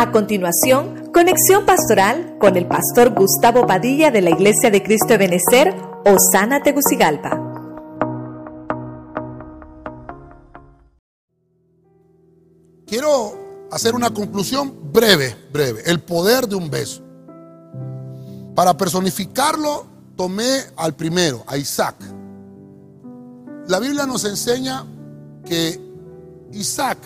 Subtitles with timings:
[0.00, 5.18] A continuación, conexión pastoral con el pastor Gustavo Padilla de la Iglesia de Cristo de
[5.18, 5.74] Benecer,
[6.06, 7.38] Osana Tegucigalpa.
[12.86, 15.82] Quiero hacer una conclusión breve, breve.
[15.84, 17.02] El poder de un beso.
[18.54, 19.84] Para personificarlo,
[20.16, 21.96] tomé al primero, a Isaac.
[23.68, 24.86] La Biblia nos enseña
[25.44, 25.78] que
[26.52, 26.96] Isaac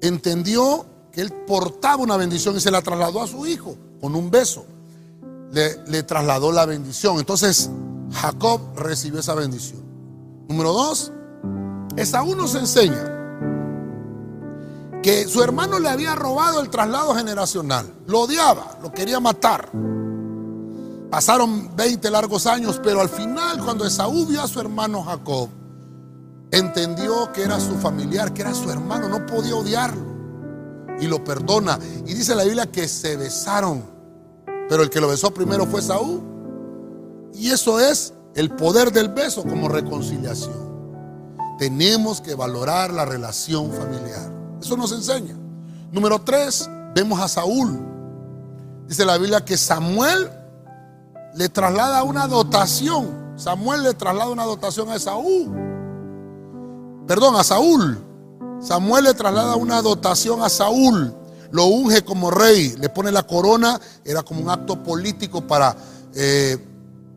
[0.00, 4.30] entendió que él portaba una bendición y se la trasladó a su hijo con un
[4.30, 4.64] beso.
[5.52, 7.18] Le, trasladó la bendición.
[7.18, 7.70] Entonces
[8.12, 9.82] Jacob recibió esa bendición.
[10.48, 11.12] Número dos,
[11.96, 13.16] Esaú nos enseña
[15.02, 17.92] que su hermano le había robado el traslado generacional.
[18.06, 19.70] Lo odiaba, lo quería matar.
[21.10, 25.48] Pasaron 20 largos años, pero al final cuando Esaú vio a su hermano Jacob,
[26.52, 30.09] entendió que era su familiar, que era su hermano, no podía odiarlo
[31.00, 31.78] y lo perdona.
[32.06, 33.82] Y dice la Biblia que se besaron.
[34.68, 36.20] Pero el que lo besó primero fue Saúl.
[37.34, 40.70] Y eso es el poder del beso como reconciliación.
[41.58, 44.32] Tenemos que valorar la relación familiar.
[44.60, 45.36] Eso nos enseña.
[45.92, 47.78] Número tres, vemos a Saúl.
[48.86, 50.30] Dice la Biblia que Samuel
[51.34, 53.34] le traslada una dotación.
[53.36, 55.50] Samuel le traslada una dotación a Saúl.
[57.06, 58.09] Perdón, a Saúl.
[58.60, 61.14] Samuel le traslada una dotación a Saúl,
[61.50, 65.74] lo unge como rey, le pone la corona, era como un acto político para
[66.14, 66.58] eh,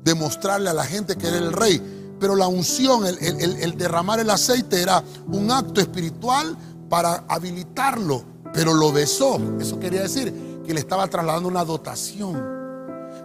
[0.03, 2.15] demostrarle a la gente que era el rey.
[2.19, 6.57] Pero la unción, el, el derramar el aceite era un acto espiritual
[6.89, 9.39] para habilitarlo, pero lo besó.
[9.59, 12.41] Eso quería decir que le estaba trasladando una dotación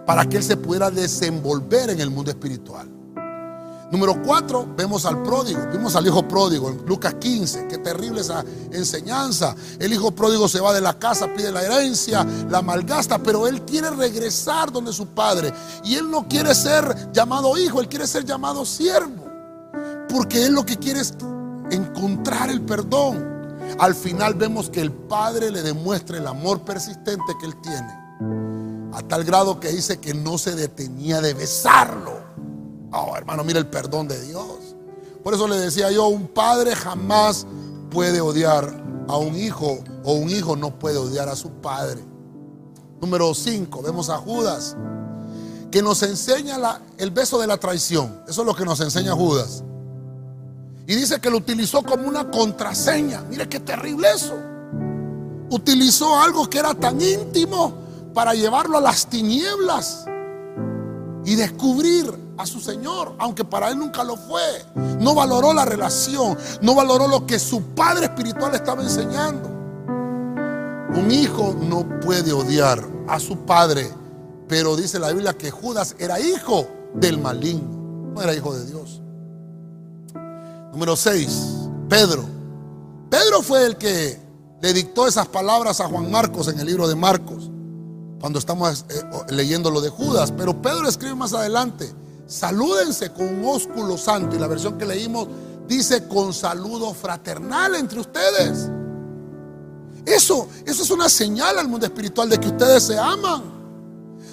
[0.05, 2.98] para que él se pudiera desenvolver en el mundo espiritual.
[3.91, 7.67] Número cuatro, vemos al pródigo, vimos al hijo pródigo en Lucas 15.
[7.67, 9.55] Qué terrible esa enseñanza.
[9.79, 13.63] El hijo pródigo se va de la casa, pide la herencia, la malgasta, pero él
[13.63, 15.51] quiere regresar donde su padre.
[15.83, 19.27] Y él no quiere ser llamado hijo, él quiere ser llamado siervo.
[20.07, 21.15] Porque él lo que quiere es
[21.71, 23.57] encontrar el perdón.
[23.79, 28.89] Al final vemos que el padre le demuestra el amor persistente que él tiene.
[28.93, 32.28] A tal grado que dice que no se detenía de besarlo.
[32.91, 34.75] Oh, hermano, mira el perdón de Dios.
[35.23, 37.45] Por eso le decía yo, un padre jamás
[37.91, 42.03] puede odiar a un hijo o un hijo no puede odiar a su padre.
[43.01, 44.75] Número 5, vemos a Judas,
[45.71, 46.57] que nos enseña
[46.97, 48.21] el beso de la traición.
[48.27, 49.63] Eso es lo que nos enseña Judas.
[50.87, 53.21] Y dice que lo utilizó como una contraseña.
[53.29, 54.35] Mire qué terrible eso.
[55.51, 57.73] Utilizó algo que era tan íntimo
[58.13, 60.05] para llevarlo a las tinieblas
[61.25, 64.41] y descubrir a su Señor, aunque para él nunca lo fue.
[64.73, 69.49] No valoró la relación, no valoró lo que su padre espiritual estaba enseñando.
[70.95, 73.91] Un hijo no puede odiar a su padre,
[74.47, 79.01] pero dice la Biblia que Judas era hijo del maligno, no era hijo de Dios.
[80.71, 82.23] Número 6, Pedro.
[83.09, 84.17] Pedro fue el que
[84.61, 87.51] le dictó esas palabras a Juan Marcos en el libro de Marcos,
[88.21, 91.98] cuando estamos eh, leyendo lo de Judas, pero Pedro escribe más adelante
[92.29, 94.35] salúdense con un ósculo santo.
[94.35, 95.27] Y la versión que leímos
[95.67, 98.69] dice con saludo fraternal entre ustedes.
[100.05, 103.59] Eso, eso es una señal al mundo espiritual de que ustedes se aman.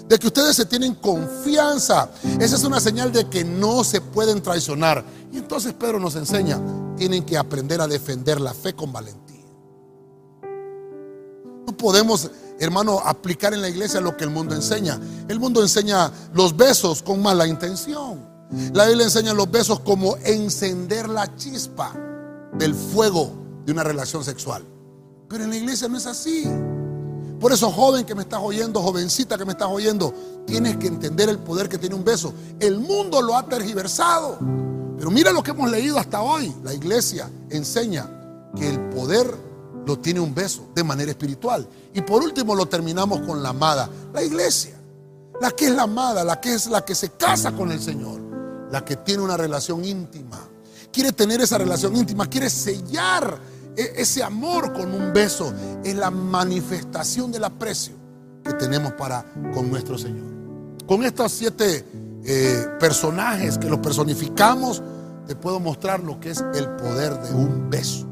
[0.06, 2.10] De que ustedes se tienen confianza.
[2.38, 5.04] Esa es una señal de que no se pueden traicionar.
[5.32, 6.60] Y entonces Pedro nos enseña,
[6.96, 9.35] tienen que aprender a defender la fe con valentía.
[11.78, 15.00] Podemos hermano, aplicar en la iglesia lo que el mundo enseña.
[15.28, 18.36] El mundo enseña los besos con mala intención.
[18.72, 21.92] La Biblia enseña los besos como encender la chispa
[22.54, 23.32] del fuego
[23.64, 24.64] de una relación sexual.
[25.28, 26.44] Pero en la iglesia no es así.
[27.40, 30.14] Por eso, joven que me estás oyendo, jovencita que me estás oyendo,
[30.46, 32.32] tienes que entender el poder que tiene un beso.
[32.60, 34.38] El mundo lo ha tergiversado.
[34.96, 36.54] Pero mira lo que hemos leído hasta hoy.
[36.64, 38.08] La iglesia enseña
[38.56, 39.45] que el poder
[39.86, 41.66] lo tiene un beso de manera espiritual.
[41.94, 44.76] Y por último lo terminamos con la amada, la iglesia.
[45.40, 48.20] La que es la amada, la que es la que se casa con el Señor,
[48.70, 50.48] la que tiene una relación íntima.
[50.92, 53.38] Quiere tener esa relación íntima, quiere sellar
[53.76, 55.52] e-, ese amor con un beso.
[55.84, 57.94] Es la manifestación del aprecio
[58.42, 59.24] que tenemos para
[59.54, 60.26] con nuestro Señor.
[60.86, 61.84] Con estos siete
[62.24, 64.82] eh, personajes que los personificamos,
[65.28, 68.05] te puedo mostrar lo que es el poder de un beso.